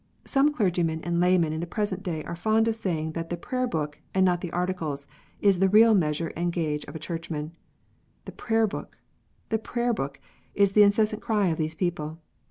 Some 0.25 0.51
clergymen 0.51 1.01
and 1.03 1.19
laymen 1.19 1.53
in 1.53 1.59
the 1.59 1.67
present 1.67 2.01
day 2.01 2.23
are 2.23 2.35
fond 2.35 2.67
of 2.67 2.75
saying 2.75 3.11
that 3.11 3.29
the 3.29 3.37
Prayer 3.37 3.67
book, 3.67 3.99
and 4.15 4.25
not 4.25 4.41
the 4.41 4.49
Articles, 4.51 5.05
is 5.41 5.59
the 5.59 5.69
real 5.69 5.93
measure 5.93 6.29
and 6.35 6.51
gauge 6.51 6.83
of 6.85 6.95
a 6.95 6.99
Churchman." 7.07 7.51
The 8.25 8.31
Prayer 8.31 8.65
book! 8.65 8.97
the 9.49 9.59
Prayer 9.59 9.93
book!" 9.93 10.19
is 10.55 10.71
the 10.71 10.81
incessant 10.81 11.21
cry 11.21 11.49
of 11.49 11.59
these 11.59 11.75
people. 11.75 12.19